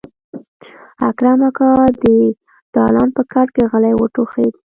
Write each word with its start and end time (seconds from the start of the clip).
اکرم 1.09 1.39
اکا 1.49 1.69
د 2.01 2.03
دالان 2.75 3.09
په 3.15 3.21
کټ 3.31 3.47
کې 3.55 3.63
غلی 3.71 3.93
وټوخېد. 3.97 4.53